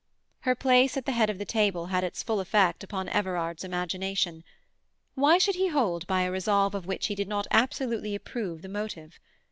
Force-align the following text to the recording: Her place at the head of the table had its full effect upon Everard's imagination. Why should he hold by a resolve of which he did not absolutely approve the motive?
Her 0.39 0.55
place 0.55 0.97
at 0.97 1.05
the 1.05 1.11
head 1.11 1.29
of 1.29 1.37
the 1.37 1.45
table 1.45 1.85
had 1.93 2.03
its 2.03 2.23
full 2.23 2.39
effect 2.39 2.83
upon 2.83 3.07
Everard's 3.09 3.63
imagination. 3.63 4.43
Why 5.13 5.37
should 5.37 5.53
he 5.53 5.67
hold 5.67 6.07
by 6.07 6.23
a 6.23 6.31
resolve 6.31 6.73
of 6.73 6.87
which 6.87 7.05
he 7.05 7.13
did 7.13 7.27
not 7.27 7.45
absolutely 7.51 8.15
approve 8.15 8.63
the 8.63 8.67
motive? 8.67 9.19